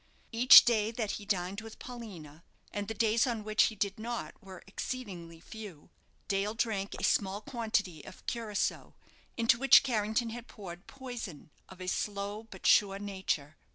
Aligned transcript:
Each 0.31 0.65
day 0.65 0.89
that 0.89 1.11
he 1.11 1.25
dined 1.27 1.61
with 1.61 1.77
Paulina 1.77 2.43
and 2.73 2.87
the 2.87 2.95
days 2.95 3.27
on 3.27 3.43
which 3.43 3.65
he 3.65 3.75
did 3.75 3.99
not 3.99 4.33
were 4.41 4.63
exceedingly 4.65 5.39
few 5.39 5.91
Dale 6.27 6.55
drank 6.55 6.95
a 6.99 7.03
small 7.03 7.39
quantity 7.39 8.03
of 8.03 8.25
curaçoa, 8.25 8.95
into 9.37 9.59
which 9.59 9.83
Carrington 9.83 10.31
had 10.31 10.47
poured 10.47 10.87
poison 10.87 11.51
of 11.69 11.79
a 11.79 11.85
slow 11.87 12.47
but 12.49 12.65
sure 12.65 12.97
nature. 12.97 13.57